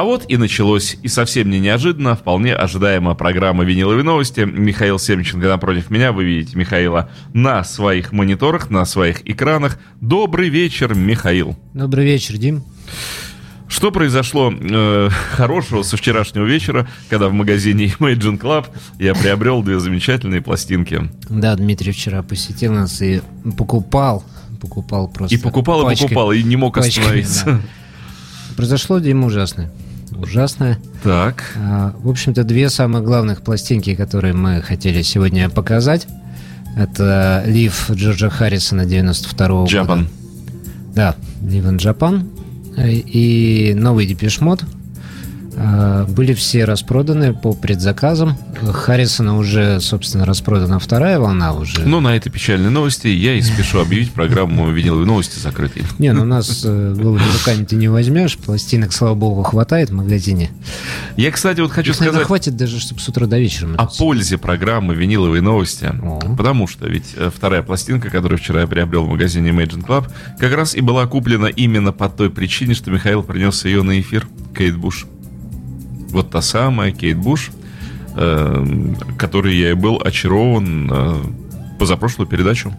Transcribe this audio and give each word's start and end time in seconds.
А 0.00 0.04
вот 0.04 0.24
и 0.28 0.38
началось, 0.38 0.96
и 1.02 1.08
совсем 1.08 1.50
не 1.50 1.60
неожиданно, 1.60 2.16
вполне 2.16 2.54
ожидаемо 2.54 3.14
программа 3.14 3.64
«Виниловые 3.64 4.02
новости». 4.02 4.40
Михаил 4.40 4.98
Семченко 4.98 5.46
напротив 5.46 5.90
меня, 5.90 6.12
вы 6.12 6.24
видите 6.24 6.56
Михаила 6.56 7.10
на 7.34 7.62
своих 7.64 8.10
мониторах, 8.10 8.70
на 8.70 8.86
своих 8.86 9.20
экранах. 9.28 9.78
Добрый 10.00 10.48
вечер, 10.48 10.94
Михаил. 10.94 11.54
Добрый 11.74 12.06
вечер, 12.06 12.38
Дим. 12.38 12.64
Что 13.68 13.90
произошло 13.90 14.50
э, 14.50 15.10
хорошего 15.36 15.82
со 15.82 15.98
вчерашнего 15.98 16.46
вечера, 16.46 16.88
когда 17.10 17.28
в 17.28 17.34
магазине 17.34 17.92
Imagine 17.98 18.40
Club 18.40 18.68
я 18.98 19.14
приобрел 19.14 19.62
две 19.62 19.78
замечательные 19.80 20.40
пластинки? 20.40 21.10
Да, 21.28 21.54
Дмитрий 21.56 21.92
вчера 21.92 22.22
посетил 22.22 22.72
нас 22.72 23.02
и 23.02 23.20
покупал, 23.58 24.24
покупал 24.62 25.08
просто. 25.08 25.36
И 25.36 25.38
покупал, 25.38 25.82
пачкой, 25.82 26.06
и 26.06 26.08
покупал, 26.08 26.32
и 26.32 26.42
не 26.42 26.56
мог 26.56 26.76
пачками, 26.76 27.02
остановиться. 27.04 27.44
Да. 27.44 27.60
Произошло, 28.56 28.98
Дима, 28.98 29.26
ужасное. 29.26 29.70
Ужасное. 30.22 30.78
Так. 31.02 31.44
А, 31.56 31.94
в 32.02 32.08
общем-то, 32.08 32.44
две 32.44 32.68
самых 32.70 33.04
главных 33.04 33.42
пластинки, 33.42 33.94
которые 33.94 34.34
мы 34.34 34.60
хотели 34.62 35.02
сегодня 35.02 35.48
показать. 35.48 36.06
Это 36.76 37.42
Лив 37.46 37.90
Джорджа 37.90 38.30
Харрисона 38.30 38.84
92 38.84 39.46
-го 39.48 39.66
Japan. 39.66 39.86
года. 39.86 40.06
Да, 40.94 41.16
in 41.42 41.78
Japan 41.78 42.26
и 42.76 43.74
новый 43.74 44.06
Депешмот 44.06 44.64
были 46.08 46.32
все 46.34 46.64
распроданы 46.64 47.34
по 47.34 47.52
предзаказам. 47.52 48.36
Харрисона 48.72 49.36
уже, 49.36 49.80
собственно, 49.80 50.24
распродана 50.24 50.78
вторая 50.78 51.18
волна 51.18 51.52
уже. 51.52 51.80
Ну, 51.80 52.00
на 52.00 52.16
этой 52.16 52.30
печальной 52.30 52.70
новости 52.70 53.08
я 53.08 53.34
и 53.34 53.42
спешу 53.42 53.78
объявить 53.80 54.12
программу 54.12 54.70
«Виниловые 54.70 55.06
новости» 55.06 55.38
закрытой. 55.38 55.82
Не, 55.98 56.12
ну 56.12 56.24
нас 56.24 56.62
э, 56.64 56.94
голыми 56.96 57.24
руками 57.38 57.64
ты 57.64 57.76
не 57.76 57.88
возьмешь. 57.88 58.38
Пластинок, 58.38 58.92
слава 58.92 59.14
богу, 59.14 59.42
хватает 59.42 59.90
в 59.90 59.92
магазине. 59.92 60.50
Я, 61.16 61.30
кстати, 61.30 61.60
вот 61.60 61.72
хочу 61.72 61.90
Их, 61.90 61.96
сказать... 61.96 62.12
Наверное, 62.12 62.26
хватит 62.26 62.56
даже, 62.56 62.80
чтобы 62.80 63.00
с 63.00 63.08
утра 63.08 63.26
до 63.26 63.38
вечера. 63.38 63.74
О 63.76 63.86
пользе 63.86 64.38
программы 64.38 64.94
«Виниловые 64.94 65.42
новости». 65.42 65.84
О. 66.02 66.20
Потому 66.36 66.66
что 66.66 66.86
ведь 66.86 67.12
э, 67.16 67.30
вторая 67.34 67.62
пластинка, 67.62 68.10
которую 68.10 68.38
вчера 68.38 68.62
я 68.62 68.66
приобрел 68.66 69.04
в 69.04 69.08
магазине 69.08 69.50
Imagine 69.50 69.84
Club, 69.84 70.10
как 70.38 70.54
раз 70.54 70.74
и 70.74 70.80
была 70.80 71.06
куплена 71.06 71.46
именно 71.48 71.92
по 71.92 72.08
той 72.08 72.30
причине, 72.30 72.74
что 72.74 72.90
Михаил 72.90 73.22
принес 73.22 73.64
ее 73.64 73.82
на 73.82 74.00
эфир. 74.00 74.26
Кейт 74.56 74.76
Буш. 74.76 75.06
Вот 76.10 76.30
та 76.30 76.42
самая 76.42 76.92
Кейт 76.92 77.16
Буш, 77.18 77.50
э, 78.16 78.94
которой 79.18 79.56
я 79.56 79.70
и 79.70 79.74
был 79.74 80.00
очарован 80.04 80.90
э, 80.92 81.22
позапрошлую 81.78 82.28
передачу. 82.28 82.72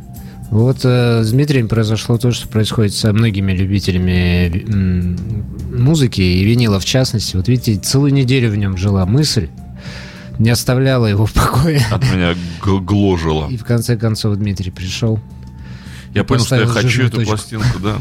Вот 0.49 0.81
э, 0.83 1.23
с 1.23 1.31
Дмитрием 1.31 1.69
произошло 1.69 2.17
то, 2.17 2.31
что 2.31 2.47
происходит 2.47 2.93
со 2.93 3.13
многими 3.13 3.53
любителями 3.53 5.17
музыки 5.73 6.21
и 6.21 6.43
винила 6.43 6.79
в 6.79 6.85
частности. 6.85 7.37
Вот 7.37 7.47
видите, 7.47 7.79
целую 7.79 8.13
неделю 8.13 8.51
в 8.51 8.57
нем 8.57 8.75
жила 8.75 9.05
мысль, 9.05 9.47
не 10.39 10.49
оставляла 10.49 11.05
его 11.05 11.25
в 11.25 11.31
покое. 11.31 11.81
От 11.89 12.03
меня 12.11 12.35
гложила. 12.61 13.47
И 13.49 13.55
в 13.55 13.63
конце 13.63 13.95
концов 13.95 14.35
Дмитрий 14.35 14.71
пришел. 14.71 15.19
Я 16.13 16.25
понял, 16.25 16.43
что 16.43 16.59
я 16.59 16.67
хочу 16.67 17.03
эту 17.03 17.17
точку. 17.17 17.29
пластинку, 17.31 17.79
да. 17.79 17.97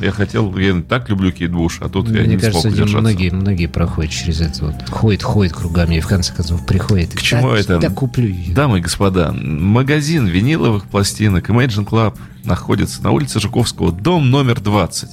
Я 0.00 0.12
хотел, 0.12 0.56
я 0.56 0.80
так 0.82 1.08
люблю 1.08 1.32
Кейт 1.32 1.52
Буш, 1.52 1.78
а 1.80 1.88
тут 1.88 2.08
Мне 2.08 2.20
я 2.20 2.26
не 2.26 2.36
кажется, 2.36 2.62
смог 2.62 2.72
удержаться. 2.74 2.98
многие, 2.98 3.30
многие 3.30 3.66
проходят 3.66 4.12
через 4.12 4.40
это 4.40 4.66
вот. 4.66 4.88
Ходит, 4.88 5.22
ходит 5.22 5.52
кругами 5.52 5.96
и 5.96 6.00
в 6.00 6.06
конце 6.06 6.34
концов 6.34 6.64
приходит. 6.66 7.14
К 7.14 7.22
чему 7.22 7.52
да, 7.52 7.58
это? 7.58 7.78
Да, 7.78 7.90
куплю 7.90 8.28
ее. 8.28 8.54
Дамы 8.54 8.78
и 8.78 8.80
господа, 8.80 9.32
магазин 9.32 10.26
виниловых 10.26 10.84
пластинок 10.86 11.48
Imagine 11.48 11.86
Club 11.86 12.16
находится 12.44 13.02
на 13.02 13.10
улице 13.10 13.40
Жуковского, 13.40 13.92
дом 13.92 14.30
номер 14.30 14.60
20. 14.60 15.08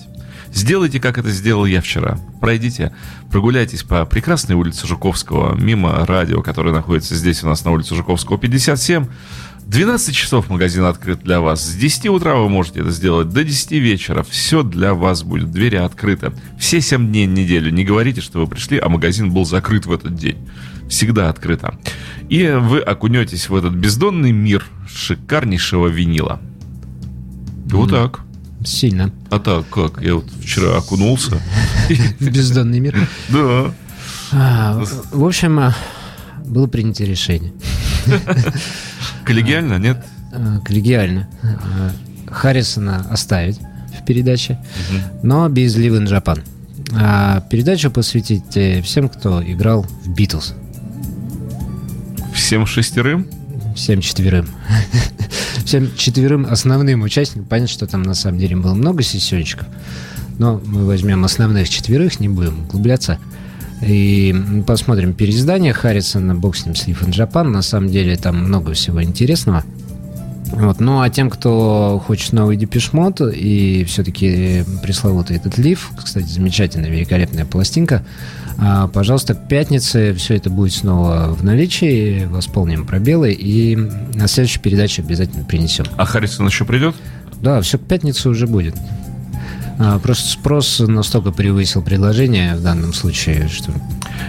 Сделайте, 0.53 0.99
как 0.99 1.17
это 1.17 1.29
сделал 1.29 1.66
я 1.66 1.81
вчера. 1.81 2.19
Пройдите, 2.41 2.93
прогуляйтесь 3.29 3.83
по 3.83 4.05
прекрасной 4.05 4.55
улице 4.55 4.85
Жуковского, 4.85 5.56
мимо 5.56 6.06
радио, 6.06 6.41
которое 6.41 6.73
находится 6.73 7.16
здесь 7.16 7.44
у 7.44 7.47
нас 7.47 7.63
на 7.63 7.72
улице 7.72 7.95
Жуковского, 7.95 8.38
57. 8.38 9.07
12 9.71 10.13
часов 10.13 10.49
магазин 10.49 10.83
открыт 10.83 11.23
для 11.23 11.39
вас. 11.39 11.63
С 11.63 11.75
10 11.75 12.07
утра 12.07 12.35
вы 12.35 12.49
можете 12.49 12.81
это 12.81 12.91
сделать 12.91 13.29
до 13.29 13.45
10 13.45 13.71
вечера. 13.71 14.21
Все 14.21 14.63
для 14.63 14.93
вас 14.93 15.23
будет. 15.23 15.51
Двери 15.51 15.77
открыты. 15.77 16.33
Все 16.59 16.81
7 16.81 17.07
дней 17.07 17.25
неделю. 17.25 17.71
Не 17.71 17.85
говорите, 17.85 18.19
что 18.19 18.39
вы 18.39 18.47
пришли, 18.47 18.77
а 18.77 18.89
магазин 18.89 19.31
был 19.31 19.45
закрыт 19.45 19.85
в 19.85 19.93
этот 19.93 20.13
день. 20.15 20.37
Всегда 20.89 21.29
открыто. 21.29 21.79
И 22.27 22.45
вы 22.47 22.81
окунетесь 22.81 23.47
в 23.47 23.55
этот 23.55 23.71
бездонный 23.71 24.33
мир 24.33 24.65
шикарнейшего 24.93 25.88
винила. 25.88 26.41
Вот 27.67 27.91
так. 27.91 28.19
Сильно. 28.65 29.13
А 29.29 29.39
так 29.39 29.69
как? 29.69 30.01
Я 30.01 30.15
вот 30.15 30.29
вчера 30.43 30.75
окунулся. 30.75 31.41
Бездонный 32.19 32.81
мир? 32.81 33.07
Да. 33.29 33.73
А, 34.33 34.83
в 35.13 35.25
общем, 35.25 35.59
а, 35.59 35.73
было 36.45 36.67
принято 36.67 37.05
решение. 37.05 37.53
Коллегиально, 39.25 39.77
нет? 39.77 39.97
Э, 40.31 40.59
коллегиально. 40.63 41.27
Э, 41.43 41.91
Харрисона 42.27 43.05
оставить 43.09 43.59
в 43.99 44.05
передаче, 44.05 44.57
но 45.23 45.47
без 45.49 45.75
Live 45.75 46.01
in 46.01 46.07
Japan. 46.07 46.43
А 46.93 47.41
передачу 47.41 47.91
посвятить 47.91 48.55
э, 48.55 48.81
всем, 48.81 49.09
кто 49.09 49.43
играл 49.43 49.83
в 49.83 50.09
Битлз. 50.09 50.53
Всем 52.33 52.65
шестерым? 52.65 53.27
Всем 53.75 54.01
четверым. 54.01 54.47
Всем 55.65 55.95
четверым 55.95 56.45
основным 56.49 57.03
участникам. 57.03 57.45
Понятно, 57.45 57.71
что 57.71 57.88
там 57.88 58.01
на 58.03 58.13
самом 58.13 58.39
деле 58.39 58.55
было 58.55 58.73
много 58.73 59.03
сессиончиков, 59.03 59.67
но 60.38 60.61
мы 60.65 60.85
возьмем 60.85 61.23
основных 61.23 61.69
четверых, 61.69 62.19
не 62.19 62.27
будем 62.27 62.63
углубляться. 62.63 63.19
И 63.81 64.36
посмотрим 64.68 65.14
переиздание 65.14 65.74
Харрисона, 65.74 66.36
бог 66.36 66.56
с 66.56 66.66
ним, 66.66 66.75
Sleep 66.75 67.00
in 67.06 67.12
Japan. 67.12 67.44
На 67.44 67.62
самом 67.62 67.90
деле 67.90 68.16
там 68.16 68.38
много 68.38 68.74
всего 68.74 69.03
интересного. 69.03 69.64
Вот. 70.52 70.80
Ну, 70.80 71.02
а 71.02 71.09
тем, 71.09 71.30
кто 71.30 72.02
хочет 72.06 72.34
новый 72.34 72.58
депешмот 72.58 73.22
и 73.22 73.86
все-таки 73.86 74.66
пресловутый 74.84 75.38
этот 75.38 75.58
лиф, 75.58 75.92
кстати, 75.97 76.25
замечательная, 76.25 76.90
великолепная 76.90 77.46
пластинка, 77.46 78.03
а, 78.58 78.88
пожалуйста, 78.90 79.34
к 79.34 79.47
пятнице 79.47 80.13
все 80.13 80.36
это 80.36 80.50
будет 80.50 80.74
снова 80.74 81.34
в 81.34 81.44
наличии, 81.44 82.25
восполним 82.25 82.86
пробелы 82.86 83.31
и 83.31 83.75
на 83.75 84.28
следующей 84.28 84.59
передаче 84.59 85.02
обязательно 85.02 85.46
принесем. 85.46 85.86
А 85.96 86.06
Харрисон 86.06 86.48
еще 86.48 86.66
придет? 86.66 86.96
Да, 87.42 87.62
все 87.62 87.80
к 87.80 87.81
пятнице 87.81 88.30
уже 88.30 88.46
будет. 88.46 88.75
А, 89.84 89.97
просто 89.97 90.30
спрос 90.30 90.80
настолько 90.80 91.31
превысил 91.31 91.81
предложение 91.81 92.56
в 92.56 92.62
данном 92.62 92.94
случае, 92.94 93.47
что... 93.47 93.72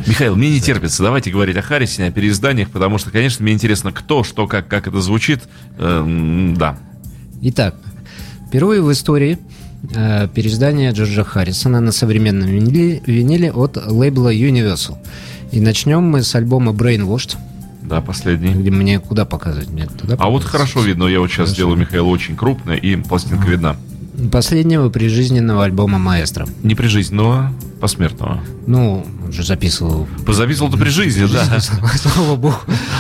Михаил, 0.07 0.35
мне 0.35 0.51
не 0.51 0.61
терпится. 0.63 1.03
Давайте 1.03 1.31
говорить 1.31 1.59
о 1.59 1.63
Харрисоне, 1.63 2.09
о 2.09 2.11
переизданиях, 2.11 2.71
потому 2.71 2.97
что, 2.97 3.11
конечно, 3.11 3.43
мне 3.43 3.53
интересно, 3.53 3.93
кто, 3.93 4.25
что, 4.25 4.47
как, 4.47 4.67
как 4.67 4.87
это 4.87 5.03
звучит. 5.03 5.41
Эм, 5.77 6.57
да. 6.57 6.79
Итак, 7.43 7.77
впервые 8.49 8.81
в 8.81 8.91
истории 8.93 9.39
э, 9.95 10.27
переиздание 10.35 10.91
Джорджа 10.93 11.23
Харрисона 11.23 11.81
на 11.81 11.93
современном 11.93 12.49
виниле, 12.49 13.03
виниле 13.05 13.53
от 13.53 13.77
лейбла 13.77 14.35
Universal. 14.35 14.97
И 15.51 15.61
начнем 15.61 16.03
мы 16.03 16.23
с 16.23 16.35
альбома 16.35 16.73
Brainwashed. 16.73 17.37
Да, 17.83 18.01
последний. 18.01 18.55
Где 18.55 18.71
мне 18.71 19.01
куда 19.01 19.27
показывать? 19.27 19.69
Мне 19.69 19.85
туда 19.85 20.17
а 20.19 20.31
вот 20.31 20.45
хорошо 20.45 20.81
видно, 20.81 21.05
я 21.05 21.21
вот 21.21 21.27
сейчас 21.27 21.37
хорошо. 21.37 21.55
сделаю 21.55 21.77
Михаил 21.77 22.09
очень 22.09 22.37
крупно, 22.37 22.73
и 22.73 22.97
пластинка 22.97 23.45
а. 23.49 23.51
видна 23.51 23.77
последнего 24.31 24.89
прижизненного 24.89 25.65
альбома 25.65 25.99
маэстро. 25.99 26.47
Не 26.63 26.75
прижизненного, 26.75 27.53
посмертного. 27.81 28.43
Ну, 28.67 29.05
уже 29.29 29.45
записывал. 29.45 30.07
Записывал-то 30.27 30.77
при 30.77 30.91
жизни, 30.91 31.27
да. 31.33 31.61
Слава 31.61 32.37
богу. 32.37 32.55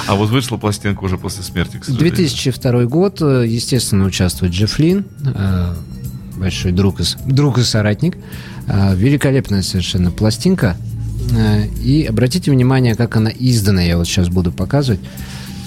А 0.06 0.14
вот 0.14 0.30
вышла 0.30 0.56
пластинка 0.56 1.04
уже 1.04 1.18
после 1.18 1.42
смерти, 1.42 1.78
к 1.78 1.86
2002 1.86 2.84
год, 2.84 3.20
естественно, 3.20 4.04
участвует 4.04 4.52
Джефф 4.52 4.78
Лин, 4.78 5.04
э, 5.24 5.74
большой 6.36 6.72
друг 6.72 7.00
и, 7.00 7.04
друг 7.26 7.58
и 7.58 7.62
соратник. 7.62 8.16
Э, 8.66 8.94
великолепная 8.94 9.62
совершенно 9.62 10.10
пластинка. 10.10 10.76
Э, 11.36 11.66
и 11.66 12.04
обратите 12.04 12.50
внимание, 12.50 12.94
как 12.94 13.16
она 13.16 13.30
издана, 13.30 13.82
я 13.82 13.96
вот 13.96 14.06
сейчас 14.06 14.28
буду 14.28 14.52
показывать. 14.52 15.00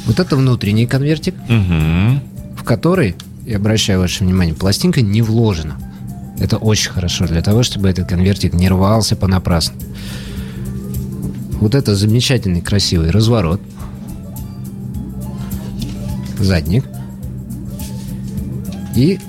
Вот 0.05 0.19
это 0.19 0.35
внутренний 0.35 0.85
конвертик, 0.85 1.35
угу. 1.49 2.21
в 2.57 2.63
который 2.63 3.15
и 3.45 3.53
обращаю 3.53 3.99
ваше 3.99 4.23
внимание, 4.23 4.55
пластинка 4.55 5.01
не 5.01 5.21
вложена. 5.21 5.77
Это 6.39 6.57
очень 6.57 6.91
хорошо 6.91 7.27
для 7.27 7.41
того, 7.41 7.63
чтобы 7.63 7.89
этот 7.89 8.09
конвертик 8.09 8.53
не 8.53 8.67
рвался 8.67 9.15
понапрасну. 9.15 9.75
Вот 11.61 11.75
это 11.75 11.95
замечательный 11.95 12.61
красивый 12.61 13.11
разворот. 13.11 13.61
Задник. 16.39 16.85
И 18.95 19.19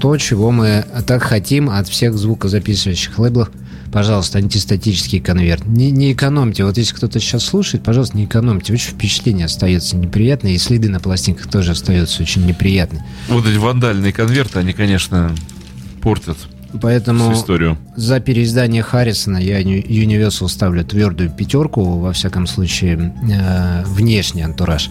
то, 0.00 0.16
чего 0.18 0.50
мы 0.50 0.84
так 1.06 1.22
хотим 1.22 1.70
от 1.70 1.88
всех 1.88 2.16
звукозаписывающих 2.18 3.18
лейблов– 3.18 3.50
пожалуйста, 3.92 4.38
антистатический 4.38 5.20
конверт. 5.20 5.66
Не, 5.66 5.90
не 5.90 6.12
экономьте. 6.12 6.64
Вот 6.64 6.78
если 6.78 6.94
кто-то 6.94 7.20
сейчас 7.20 7.44
слушает, 7.44 7.84
пожалуйста, 7.84 8.16
не 8.16 8.24
экономьте. 8.24 8.72
Очень 8.72 8.92
впечатление 8.92 9.46
остается 9.46 9.96
неприятное, 9.96 10.52
и 10.52 10.58
следы 10.58 10.88
на 10.88 10.98
пластинках 10.98 11.48
тоже 11.48 11.72
остаются 11.72 12.22
очень 12.22 12.46
неприятные. 12.46 13.04
Вот 13.28 13.46
эти 13.46 13.56
вандальные 13.56 14.12
конверты, 14.12 14.58
они, 14.58 14.72
конечно, 14.72 15.34
портят 16.00 16.38
Поэтому 16.80 17.32
историю. 17.34 17.76
за 17.96 18.18
переиздание 18.20 18.82
Харрисона 18.82 19.36
я 19.36 19.60
Universal 19.60 20.48
ставлю 20.48 20.84
твердую 20.84 21.30
пятерку, 21.30 21.98
во 21.98 22.12
всяком 22.12 22.46
случае, 22.46 23.14
э, 23.30 23.84
внешний 23.84 24.42
антураж. 24.42 24.90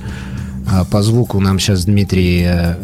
А 0.68 0.86
по 0.86 1.02
звуку 1.02 1.40
нам 1.40 1.60
сейчас 1.60 1.86
Дмитрий 1.86 2.44
э, 2.46 2.76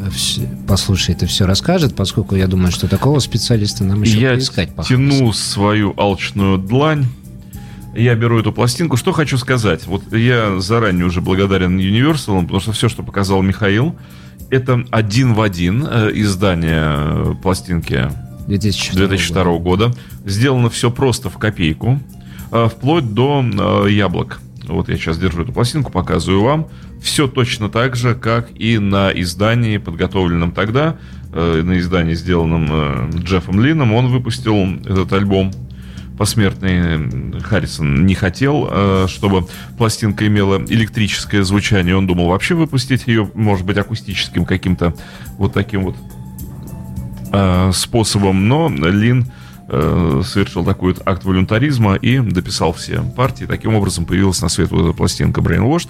послушает 0.67 1.23
и 1.23 1.25
все 1.25 1.45
расскажет, 1.45 1.95
поскольку 1.95 2.35
я 2.35 2.47
думаю, 2.47 2.71
что 2.71 2.87
такого 2.87 3.19
специалиста 3.19 3.83
нам 3.83 4.01
еще 4.01 4.19
я 4.19 4.33
поискать. 4.33 4.69
Я 4.77 4.83
тяну 4.83 5.31
свою 5.33 5.93
алчную 5.97 6.57
длань. 6.57 7.05
Я 7.95 8.15
беру 8.15 8.39
эту 8.39 8.51
пластинку. 8.51 8.97
Что 8.97 9.11
хочу 9.11 9.37
сказать? 9.37 9.87
Вот 9.87 10.13
я 10.13 10.59
заранее 10.59 11.05
уже 11.05 11.21
благодарен 11.21 11.77
Universal, 11.79 12.41
потому 12.43 12.59
что 12.59 12.71
все, 12.71 12.89
что 12.89 13.03
показал 13.03 13.41
Михаил, 13.41 13.95
это 14.49 14.83
один 14.91 15.33
в 15.33 15.41
один 15.41 15.85
э, 15.89 16.11
издание 16.13 16.85
э, 16.85 17.33
пластинки 17.41 18.09
2002, 18.47 19.07
2002 19.07 19.43
года. 19.43 19.59
года. 19.59 19.97
Сделано 20.25 20.69
все 20.69 20.91
просто 20.91 21.29
в 21.29 21.37
копейку, 21.37 21.99
вплоть 22.49 23.13
до 23.13 23.85
яблок. 23.87 24.39
Вот 24.67 24.89
я 24.89 24.97
сейчас 24.97 25.17
держу 25.17 25.43
эту 25.43 25.51
пластинку, 25.51 25.91
показываю 25.91 26.43
вам. 26.43 26.67
Все 27.01 27.27
точно 27.27 27.69
так 27.69 27.95
же, 27.95 28.15
как 28.15 28.49
и 28.53 28.79
на 28.79 29.11
издании, 29.11 29.77
подготовленном 29.77 30.51
тогда, 30.51 30.97
на 31.31 31.77
издании, 31.79 32.15
сделанном 32.15 33.09
Джеффом 33.11 33.61
Лином. 33.61 33.93
Он 33.93 34.07
выпустил 34.07 34.55
этот 34.85 35.11
альбом 35.13 35.51
посмертный 36.17 37.41
Харрисон 37.41 38.05
не 38.05 38.15
хотел, 38.15 38.67
э, 38.69 39.05
чтобы 39.07 39.47
пластинка 39.77 40.27
имела 40.27 40.57
электрическое 40.67 41.43
звучание. 41.43 41.95
Он 41.95 42.07
думал 42.07 42.27
вообще 42.29 42.55
выпустить 42.55 43.07
ее, 43.07 43.29
может 43.35 43.65
быть, 43.65 43.77
акустическим 43.77 44.45
каким-то 44.45 44.95
вот 45.37 45.53
таким 45.53 45.83
вот 45.83 45.95
э, 47.31 47.71
способом. 47.73 48.47
Но 48.47 48.69
Лин 48.69 49.31
э, 49.69 50.21
совершил 50.25 50.63
такой 50.65 50.93
вот 50.93 51.01
акт 51.05 51.23
волюнтаризма 51.23 51.95
и 51.95 52.19
дописал 52.19 52.73
все 52.73 53.01
партии. 53.15 53.45
Таким 53.45 53.75
образом 53.75 54.05
появилась 54.05 54.41
на 54.41 54.49
свет 54.49 54.71
вот 54.71 54.83
эта 54.83 54.93
пластинка 54.93 55.41
Brainwashed. 55.41 55.89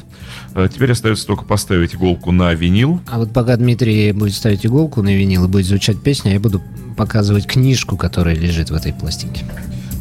Теперь 0.70 0.92
остается 0.92 1.26
только 1.28 1.44
поставить 1.44 1.96
иголку 1.96 2.32
на 2.32 2.54
винил. 2.54 3.02
А 3.08 3.20
вот 3.20 3.34
пока 3.34 3.56
Дмитрий 3.58 4.12
будет 4.12 4.34
ставить 4.34 4.66
иголку 4.66 5.02
на 5.02 5.16
винил 5.16 5.46
и 5.46 5.48
будет 5.48 5.66
звучать 5.66 6.02
песня, 6.02 6.34
я 6.34 6.40
буду 6.40 6.62
показывать 6.96 7.46
книжку, 7.46 7.98
которая 7.98 8.36
лежит 8.36 8.70
в 8.72 8.74
этой 8.74 8.94
пластинке. 8.94 9.46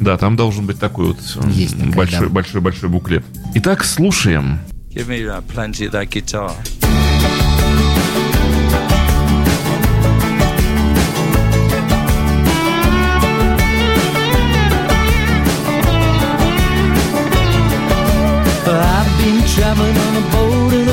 Да, 0.01 0.17
там 0.19 0.37
должен 0.37 0.67
быть 0.67 0.79
такой 0.79 1.09
вот 1.09 1.19
Есть 1.53 1.77
такая, 1.79 1.93
большой, 1.95 2.27
да. 2.29 2.33
большой, 2.35 2.61
большой 2.61 2.89
буклет. 2.89 3.25
Итак, 3.55 3.85
слушаем. 3.85 4.59
Give 4.91 5.09
me 5.09 5.25
that, 5.27 5.45
plenty 5.55 5.87
of 5.87 5.93
that 5.93 6.09
guitar. 6.11 6.53
I've 18.69 19.19
been 19.23 19.47
traveling 19.47 19.97
on 19.97 20.17
a 20.17 20.25
boat, 20.33 20.86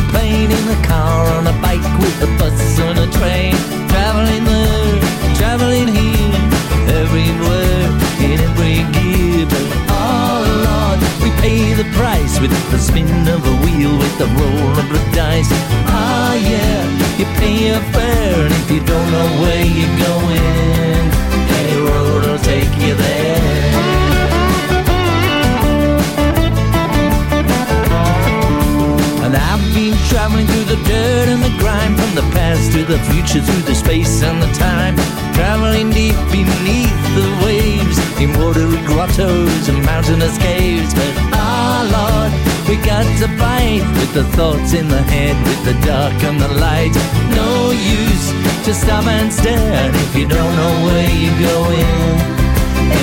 through 30.64 30.76
the 30.76 30.84
dirt 30.84 31.28
and 31.30 31.42
the 31.44 31.56
grime 31.60 31.96
From 31.96 32.16
the 32.16 32.28
past 32.34 32.72
to 32.74 32.84
the 32.84 33.00
future, 33.12 33.42
through 33.42 33.64
the 33.64 33.76
space 33.76 34.22
and 34.24 34.42
the 34.42 34.52
time. 34.54 34.96
Traveling 35.34 35.90
deep 35.90 36.16
beneath 36.32 37.00
the 37.16 37.30
waves 37.44 37.98
In 38.20 38.32
watery 38.40 38.82
grottos 38.86 39.70
and 39.70 39.84
mountainous 39.86 40.38
caves. 40.38 40.94
But 40.94 41.14
ah, 41.34 41.84
Lord, 41.96 42.32
we 42.68 42.76
got 42.86 43.06
to 43.20 43.28
fight 43.38 43.84
With 44.00 44.14
the 44.14 44.26
thoughts 44.36 44.74
in 44.74 44.88
the 44.88 45.02
head, 45.02 45.36
with 45.48 45.62
the 45.66 45.76
dark 45.86 46.16
and 46.24 46.40
the 46.40 46.52
light. 46.60 46.94
No 47.36 47.72
use 47.72 48.32
to 48.66 48.74
stop 48.74 49.06
and 49.06 49.32
stare 49.32 49.92
if 49.94 50.16
you 50.16 50.28
don't 50.28 50.56
know 50.56 50.74
where 50.86 51.10
you're 51.10 51.42
going. 51.50 52.34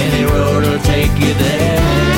Any 0.05 0.25
road 0.25 0.65
will 0.65 0.81
take 0.81 1.13
you 1.19 1.35
there 1.35 2.10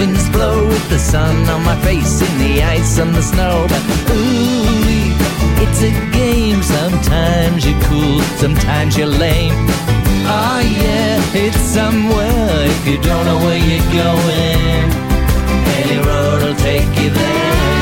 winds 0.00 0.30
blow 0.30 0.66
with 0.66 0.88
the 0.88 0.98
sun 0.98 1.36
on 1.54 1.62
my 1.62 1.76
face 1.82 2.22
in 2.26 2.38
the 2.38 2.62
ice 2.62 2.98
and 2.98 3.14
the 3.14 3.22
snow. 3.22 3.66
But 3.68 3.82
ooh, 4.16 5.12
it's 5.64 5.82
a 5.90 5.92
game. 6.20 6.62
Sometimes 6.62 7.66
you're 7.66 7.82
cool, 7.82 8.20
sometimes 8.44 8.96
you're 8.96 9.14
lame. 9.24 9.52
Oh 10.38 10.60
yeah, 10.80 11.20
it's 11.44 11.64
somewhere 11.78 12.48
if 12.74 12.82
you 12.88 12.96
don't 13.08 13.24
know 13.28 13.40
where 13.44 13.62
you're 13.68 13.90
going. 14.04 14.86
Any 15.80 15.98
road 16.08 16.38
will 16.44 16.58
take 16.70 16.90
you 17.00 17.10
there. 17.10 17.79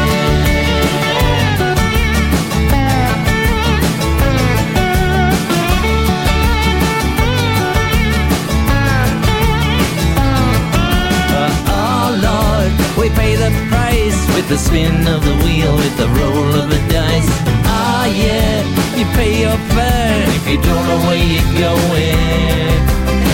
The 13.49 13.67
price 13.69 14.21
with 14.35 14.49
the 14.49 14.59
spin 14.59 15.07
of 15.07 15.25
the 15.25 15.37
wheel, 15.45 15.75
with 15.77 15.97
the 15.97 16.09
roll 16.21 16.49
of 16.61 16.69
the 16.69 16.81
dice. 16.93 17.31
Ah, 17.65 18.07
yeah, 18.07 18.61
you 18.97 19.05
pay 19.17 19.41
your 19.45 19.59
fare 19.75 20.25
if 20.37 20.45
you 20.49 20.59
don't 20.69 20.85
know 20.89 21.01
where 21.09 21.23
you're 21.33 21.53
going. 21.67 22.79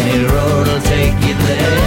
Any 0.01 0.19
road 0.35 0.67
will 0.69 0.85
take 0.95 1.17
you 1.27 1.35
there. 1.49 1.79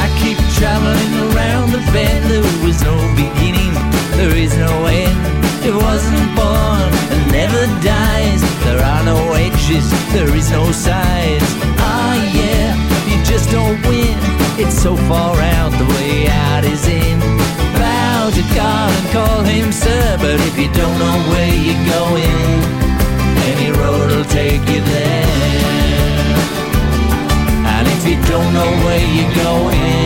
I 0.00 0.04
keep 0.20 0.38
traveling 0.58 1.14
around 1.28 1.72
the 1.72 1.82
bend. 1.92 2.24
There 2.30 2.68
is 2.68 2.82
no 2.82 2.96
beginning, 3.22 3.72
there 4.18 4.36
is 4.36 4.56
no 4.56 4.72
end. 4.86 5.18
It 5.64 5.74
wasn't 5.74 6.28
born 6.36 6.90
and 7.12 7.22
never 7.32 7.64
dies. 7.82 8.42
There 8.64 8.82
are 8.82 9.04
no 9.04 9.18
edges, 9.32 9.86
there 10.12 10.34
is 10.34 10.50
no 10.50 10.70
sides 10.72 11.79
way 28.84 29.04
you're 29.14 29.34
going. 29.34 29.99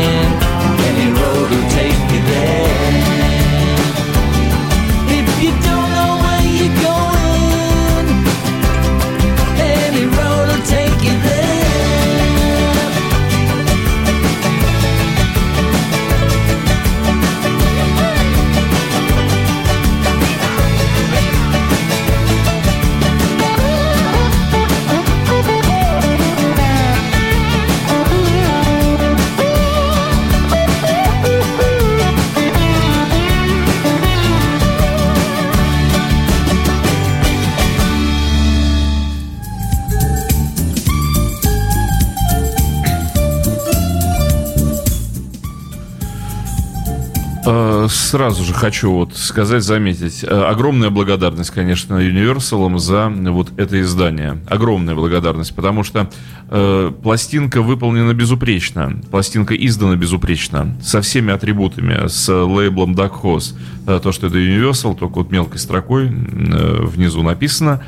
Сразу 47.88 48.44
же 48.44 48.54
хочу 48.54 48.92
вот 48.92 49.16
сказать, 49.16 49.62
заметить. 49.62 50.24
Э, 50.24 50.44
огромная 50.44 50.90
благодарность, 50.90 51.50
конечно, 51.50 51.94
Universal 51.94 52.78
за 52.78 53.08
вот 53.08 53.48
это 53.56 53.80
издание. 53.80 54.38
Огромная 54.48 54.94
благодарность, 54.94 55.54
потому 55.54 55.84
что 55.84 56.10
э, 56.50 56.92
пластинка 57.02 57.62
выполнена 57.62 58.14
безупречно. 58.14 59.00
Пластинка 59.10 59.54
издана 59.54 59.96
безупречно. 59.96 60.76
Со 60.82 61.02
всеми 61.02 61.32
атрибутами. 61.32 62.08
С 62.08 62.28
лейблом 62.32 62.94
Dark 62.94 63.20
Horse. 63.22 63.54
Э, 63.86 64.00
то, 64.02 64.12
что 64.12 64.28
это 64.28 64.38
Universal, 64.38 64.96
только 64.96 65.18
вот 65.18 65.30
мелкой 65.30 65.58
строкой 65.58 66.06
э, 66.06 66.84
внизу 66.84 67.22
написано. 67.22 67.82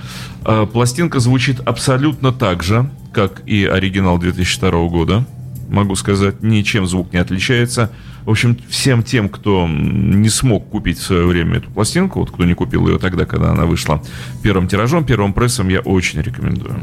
Э, 0.44 0.66
пластинка 0.70 1.20
звучит 1.20 1.60
абсолютно 1.60 2.32
так 2.32 2.62
же, 2.62 2.90
как 3.12 3.42
и 3.46 3.64
оригинал 3.64 4.18
2002 4.18 4.70
года 4.88 5.24
могу 5.68 5.94
сказать, 5.96 6.42
ничем 6.42 6.86
звук 6.86 7.12
не 7.12 7.18
отличается. 7.18 7.90
В 8.24 8.30
общем, 8.30 8.58
всем 8.68 9.02
тем, 9.02 9.28
кто 9.28 9.68
не 9.68 10.28
смог 10.28 10.68
купить 10.68 10.98
в 10.98 11.02
свое 11.02 11.26
время 11.26 11.58
эту 11.58 11.70
пластинку, 11.70 12.20
вот 12.20 12.30
кто 12.30 12.44
не 12.44 12.54
купил 12.54 12.88
ее 12.88 12.98
тогда, 12.98 13.24
когда 13.24 13.50
она 13.52 13.66
вышла 13.66 14.02
первым 14.42 14.68
тиражом, 14.68 15.04
первым 15.04 15.32
прессом, 15.32 15.68
я 15.68 15.80
очень 15.80 16.20
рекомендую. 16.20 16.80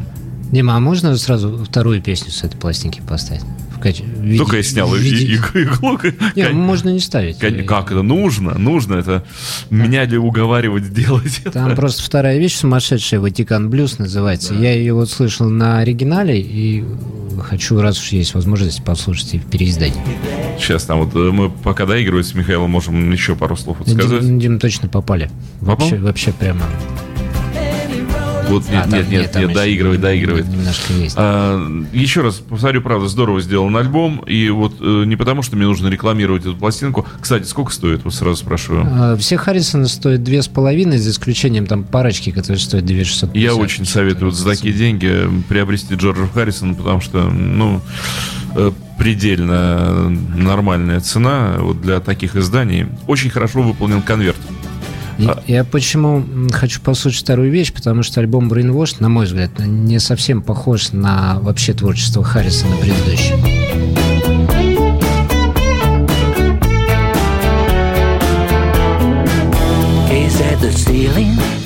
Дима, 0.51 0.75
а 0.75 0.79
можно 0.79 1.17
сразу 1.17 1.65
вторую 1.65 2.01
песню 2.01 2.31
с 2.31 2.43
этой 2.43 2.57
пластинки 2.57 3.01
поставить? 3.07 3.43
Виде, 3.85 4.37
Только 4.37 4.57
я 4.57 4.63
снял 4.63 4.93
виде... 4.93 5.35
иглу. 5.35 5.99
Не, 6.35 6.49
можно 6.49 6.89
не 6.89 6.99
ставить. 6.99 7.37
Как 7.39 7.91
это? 7.91 8.01
Нужно, 8.01 8.57
нужно. 8.57 8.95
Это 8.95 9.23
меня 9.69 10.05
ли 10.05 10.17
уговаривать 10.17 10.85
сделать 10.85 11.41
Там 11.53 11.75
просто 11.75 12.03
вторая 12.03 12.37
вещь 12.37 12.55
сумасшедшая, 12.55 13.19
Ватикан 13.19 13.69
Блюз 13.69 13.99
называется. 13.99 14.53
Я 14.53 14.73
ее 14.73 14.93
вот 14.93 15.09
слышал 15.09 15.49
на 15.49 15.79
оригинале 15.79 16.39
и 16.39 16.83
хочу, 17.41 17.79
раз 17.81 17.99
уж 17.99 18.09
есть 18.09 18.33
возможность, 18.33 18.83
послушать 18.83 19.35
и 19.35 19.39
в 19.39 19.45
переиздании. 19.45 20.01
Сейчас 20.57 20.83
там 20.83 21.03
вот 21.03 21.15
э, 21.15 21.31
мы 21.31 21.49
пока 21.49 21.85
доигрываем 21.85 22.23
с 22.23 22.33
Михаилом, 22.33 22.69
можем 22.69 23.11
еще 23.11 23.35
пару 23.35 23.55
слов 23.55 23.77
сказать. 23.85 24.37
Дим, 24.37 24.59
точно 24.59 24.87
попали. 24.87 25.29
Попал? 25.59 25.75
Вообще, 25.77 25.97
вообще 25.97 26.33
прямо 26.33 26.61
вот 28.49 28.69
нет, 28.69 28.85
а, 28.85 28.87
нет, 28.87 29.09
нет, 29.09 29.35
нет, 29.35 29.53
доигрывает, 29.53 30.01
доигрывает. 30.01 30.47
Немножко 30.47 30.93
есть. 30.93 31.15
А, 31.17 31.59
еще 31.93 32.21
раз 32.21 32.35
повторю, 32.35 32.81
правда, 32.81 33.07
здорово 33.07 33.41
сделан 33.41 33.75
альбом. 33.75 34.19
И 34.25 34.49
вот 34.49 34.75
э, 34.79 35.03
не 35.05 35.15
потому, 35.15 35.41
что 35.41 35.55
мне 35.55 35.65
нужно 35.65 35.87
рекламировать 35.87 36.43
эту 36.43 36.55
пластинку. 36.55 37.05
Кстати, 37.19 37.45
сколько 37.45 37.71
стоит? 37.71 38.03
Вот 38.03 38.13
сразу 38.13 38.37
спрашиваю. 38.37 39.17
Все 39.17 39.37
Харрисоны 39.37 39.87
стоят 39.87 40.23
две 40.23 40.41
с 40.41 40.47
половиной, 40.47 40.97
за 40.97 41.11
исключением 41.11 41.65
там 41.67 41.83
парочки, 41.83 42.31
которые 42.31 42.59
стоят 42.59 42.85
2650. 42.85 43.35
Я 43.35 43.55
очень 43.55 43.85
советую 43.85 44.29
вот 44.29 44.37
за 44.37 44.49
такие 44.49 44.73
деньги 44.73 45.29
приобрести 45.49 45.95
Джорджа 45.95 46.27
Харрисона, 46.27 46.73
потому 46.73 47.01
что, 47.01 47.23
ну, 47.29 47.81
э, 48.55 48.71
предельно 48.97 50.09
нормальная 50.09 50.99
цена 50.99 51.55
вот 51.59 51.81
для 51.81 51.99
таких 51.99 52.35
изданий. 52.35 52.87
Очень 53.07 53.29
хорошо 53.29 53.61
выполнен 53.61 54.01
конверт. 54.01 54.37
А... 55.19 55.43
Я 55.47 55.63
почему 55.63 56.23
хочу 56.51 56.81
послушать 56.81 57.21
вторую 57.21 57.51
вещь, 57.51 57.73
потому 57.73 58.03
что 58.03 58.19
альбом 58.19 58.51
Brainwash, 58.51 58.97
на 58.99 59.09
мой 59.09 59.25
взгляд, 59.25 59.51
не 59.59 59.99
совсем 59.99 60.41
похож 60.41 60.91
на 60.91 61.39
вообще 61.39 61.73
творчество 61.73 62.23
Харрисона 62.23 62.75
предыдущего. 62.77 63.39
the 70.63 70.71
ceiling 70.71 71.62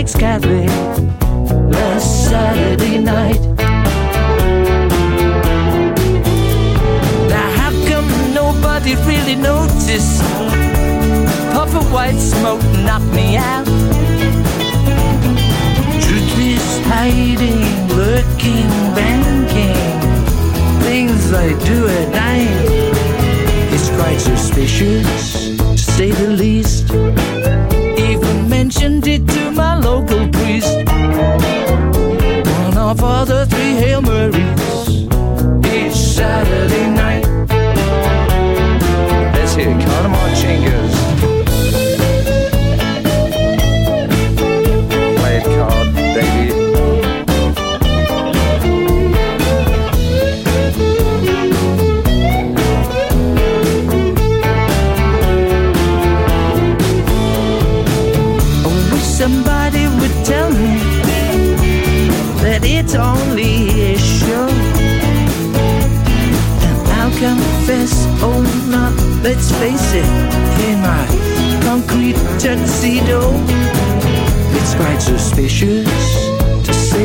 And 0.00 0.08
ex-Catholic. 0.08 0.68
Last 1.74 2.30
Saturday 2.30 2.98
night. 2.98 3.40
Now 7.28 7.48
how 7.58 7.70
come 7.86 8.08
nobody 8.32 8.94
really 9.04 9.36
noticed? 9.36 10.22
Puff 11.52 11.74
of 11.74 11.92
white 11.92 12.18
smoke 12.18 12.62
knocked 12.86 13.12
me 13.14 13.36
out. 13.36 13.66
Truth 16.00 16.38
is 16.38 16.80
hiding, 16.86 17.60
lurking, 17.94 18.70
banking. 18.96 19.76
Things 20.80 21.30
I 21.30 21.48
do 21.66 21.86
at 21.86 22.08
night 22.08 22.48
It's 23.74 23.90
quite 23.90 24.18
suspicious, 24.18 25.49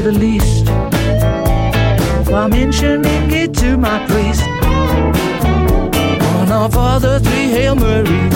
the 0.05 0.11
least. 0.11 0.67
While 2.29 2.47
mentioning 2.47 3.31
it 3.31 3.55
to 3.55 3.75
my 3.75 4.05
priest, 4.05 4.45
one 6.37 6.51
of 6.51 6.77
all 6.77 6.99
the 6.99 7.19
three 7.21 7.49
Hail 7.49 7.73
Marys, 7.73 8.35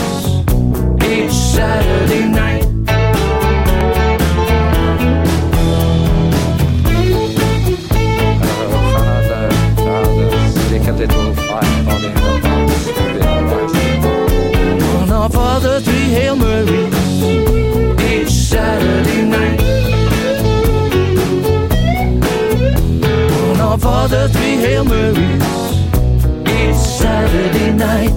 each 1.03 1.31
Saturday 1.31 2.27
night. 2.27 2.65
little 10.97 11.33
fight 11.33 11.87
on 11.87 12.03
in 12.03 12.13
the 12.13 12.39
box 12.43 13.73
One 14.95 15.11
of 15.11 15.35
all 15.37 15.59
the 15.61 15.79
three 15.81 16.09
Hail 16.15 16.35
Marys 16.35 17.23
each 18.11 18.31
Saturday 18.31 19.23
night. 19.23 19.98
The 24.09 24.27
three 24.29 24.57
Hail 24.57 24.85
Marys 24.85 25.43
each 26.47 26.73
Saturday 26.73 27.71
night. 27.77 28.11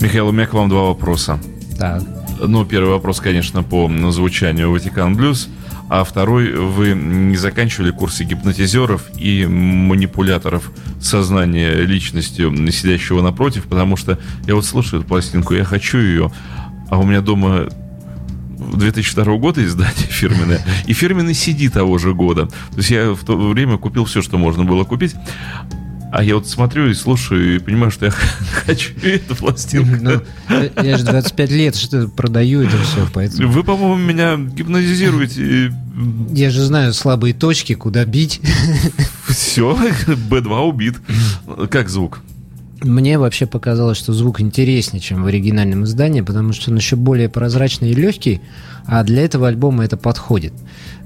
Михаил, 0.00 0.28
у 0.28 0.32
меня 0.32 0.46
к 0.46 0.54
вам 0.54 0.68
два 0.68 0.82
вопроса. 0.82 1.40
Так. 1.76 2.02
Ну, 2.38 2.64
первый 2.64 2.90
вопрос, 2.90 3.18
конечно, 3.18 3.64
по 3.64 3.90
звучанию 4.12 4.70
Ватикан 4.70 5.16
Блюз. 5.16 5.48
А 5.88 6.04
второй, 6.04 6.52
вы 6.52 6.94
не 6.94 7.36
заканчивали 7.36 7.90
курсы 7.90 8.22
гипнотизеров 8.22 9.06
и 9.18 9.44
манипуляторов 9.44 10.70
сознания 11.00 11.72
личностью 11.72 12.54
сидящего 12.70 13.22
напротив, 13.22 13.64
потому 13.64 13.96
что 13.96 14.20
я 14.46 14.54
вот 14.54 14.64
слушаю 14.64 15.00
эту 15.00 15.08
пластинку, 15.08 15.54
я 15.54 15.64
хочу 15.64 15.98
ее, 15.98 16.30
а 16.90 16.98
у 16.98 17.04
меня 17.04 17.20
дома 17.20 17.66
2002 18.58 19.36
года 19.36 19.64
издание 19.64 20.06
фирменное, 20.08 20.64
и 20.86 20.92
фирменный 20.92 21.32
CD 21.32 21.68
того 21.70 21.98
же 21.98 22.14
года. 22.14 22.46
То 22.46 22.78
есть 22.78 22.90
я 22.90 23.12
в 23.12 23.24
то 23.24 23.36
время 23.36 23.78
купил 23.78 24.04
все, 24.04 24.22
что 24.22 24.38
можно 24.38 24.64
было 24.64 24.84
купить. 24.84 25.14
А 26.12 26.22
я 26.22 26.36
вот 26.36 26.48
смотрю 26.48 26.88
и 26.88 26.94
слушаю 26.94 27.56
и 27.56 27.58
понимаю, 27.58 27.90
что 27.90 28.06
я 28.06 28.10
хочу 28.64 28.94
эту 29.02 29.34
пластинку. 29.36 29.96
Ну, 30.00 30.22
я 30.82 30.96
же 30.96 31.04
25 31.04 31.50
лет 31.50 31.76
что 31.76 32.08
продаю 32.08 32.62
это 32.62 32.78
все, 32.78 33.06
поэтому... 33.12 33.48
Вы, 33.48 33.64
по-моему, 33.64 33.96
меня 33.96 34.36
гипнотизируете. 34.36 35.74
Я 36.30 36.50
же 36.50 36.62
знаю 36.62 36.94
слабые 36.94 37.34
точки, 37.34 37.74
куда 37.74 38.04
бить. 38.04 38.40
Все, 39.28 39.76
B2 40.06 40.60
убит. 40.68 40.94
Как 41.70 41.88
звук? 41.88 42.22
Мне 42.82 43.18
вообще 43.18 43.46
показалось, 43.46 43.98
что 43.98 44.12
звук 44.12 44.40
интереснее, 44.40 45.00
чем 45.00 45.22
в 45.22 45.26
оригинальном 45.26 45.84
издании, 45.84 46.20
потому 46.20 46.52
что 46.52 46.70
он 46.70 46.76
еще 46.76 46.96
более 46.96 47.28
прозрачный 47.28 47.90
и 47.90 47.94
легкий, 47.94 48.40
а 48.84 49.02
для 49.02 49.22
этого 49.24 49.48
альбома 49.48 49.84
это 49.84 49.96
подходит. 49.96 50.52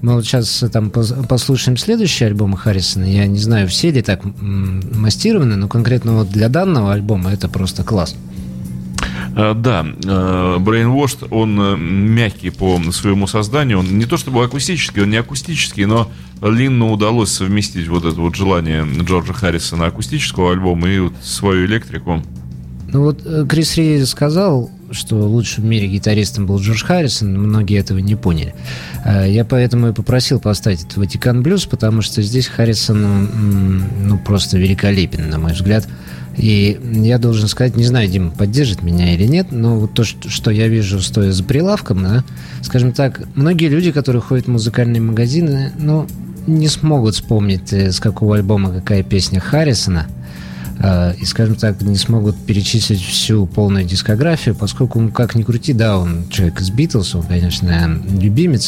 Мы 0.02 0.14
вот 0.14 0.24
сейчас 0.24 0.64
там 0.72 0.90
послушаем 0.90 1.76
следующий 1.76 2.24
альбом 2.24 2.54
Харрисона. 2.54 3.04
Я 3.04 3.26
не 3.26 3.38
знаю, 3.38 3.68
все 3.68 3.90
ли 3.90 4.02
так 4.02 4.20
мастированы, 4.24 5.56
но 5.56 5.68
конкретно 5.68 6.16
вот 6.16 6.30
для 6.30 6.48
данного 6.48 6.92
альбома 6.92 7.32
это 7.32 7.48
просто 7.48 7.84
класс. 7.84 8.16
Э, 9.37 9.54
да, 9.54 9.87
э, 9.87 10.56
Brainwashed, 10.58 11.28
он 11.30 11.60
э, 11.60 11.76
мягкий 11.76 12.50
по 12.50 12.80
своему 12.92 13.26
созданию. 13.26 13.78
Он 13.78 13.99
не 13.99 14.04
то 14.04 14.16
чтобы 14.16 14.44
акустический, 14.44 15.02
он 15.02 15.10
не 15.10 15.16
акустический, 15.16 15.84
но 15.84 16.10
Линну 16.42 16.92
удалось 16.92 17.30
совместить 17.30 17.88
вот 17.88 18.04
это 18.04 18.20
вот 18.20 18.34
желание 18.34 18.84
Джорджа 19.02 19.32
Харрисона 19.32 19.87
акустического 19.87 20.52
альбома 20.52 20.88
и 20.88 20.99
вот 20.99 21.12
свою 21.22 21.66
электрику. 21.66 22.22
Ну 22.92 23.02
вот 23.02 23.25
Крис 23.49 23.76
Ри 23.76 24.04
сказал, 24.04 24.68
что 24.90 25.14
лучшим 25.14 25.62
в 25.62 25.66
мире 25.68 25.87
гитаристом 25.87 26.46
был 26.46 26.58
Джордж 26.58 26.82
Харрисон, 26.84 27.38
многие 27.38 27.78
этого 27.78 27.99
не 27.99 28.16
поняли. 28.16 28.52
Я 29.06 29.44
поэтому 29.44 29.90
и 29.90 29.92
попросил 29.92 30.40
поставить 30.40 30.80
этот 30.80 30.96
Ватикан 30.96 31.44
Блюз, 31.44 31.66
потому 31.66 32.02
что 32.02 32.20
здесь 32.20 32.49
Харрисон 32.49 33.78
ну, 34.08 34.18
просто 34.18 34.58
великолепен, 34.58 35.30
на 35.30 35.38
мой 35.38 35.52
взгляд. 35.52 35.87
И 36.40 36.80
я 37.04 37.18
должен 37.18 37.49
сказать, 37.49 37.76
не 37.76 37.85
знаю, 37.85 38.09
Дима 38.09 38.30
поддержит 38.30 38.82
меня 38.82 39.14
или 39.14 39.25
нет, 39.25 39.49
но 39.52 39.78
вот 39.78 39.92
то, 39.92 40.04
что 40.04 40.50
я 40.50 40.68
вижу, 40.68 41.02
стоя 41.02 41.32
за 41.32 41.44
прилавком, 41.44 42.02
да, 42.02 42.25
скажем 42.62 42.92
так, 42.92 43.20
многие 43.35 43.68
люди, 43.68 43.92
которые 43.92 44.23
ходят 44.23 44.47
в 44.47 44.50
музыкальные 44.50 45.02
магазины, 45.02 45.70
ну, 45.78 46.06
не 46.47 46.68
смогут 46.68 47.14
вспомнить, 47.14 47.75
э, 47.75 47.92
с 47.92 48.00
какого 48.00 48.37
альбома 48.37 48.73
какая 48.73 49.02
песня 49.02 49.38
Харрисона, 49.38 50.06
э, 50.78 51.12
и, 51.20 51.26
скажем 51.26 51.56
так, 51.56 51.82
не 51.82 51.97
смогут 51.97 52.37
перечислить 52.37 53.02
всю 53.02 53.44
полную 53.44 53.85
дискографию, 53.85 54.54
поскольку, 54.54 55.11
как 55.11 55.35
ни 55.35 55.42
крути, 55.42 55.75
да, 55.75 55.99
он 55.99 56.26
человек 56.30 56.62
из 56.62 56.70
Битлз, 56.70 57.16
он, 57.16 57.23
конечно, 57.25 58.00
любимец, 58.18 58.64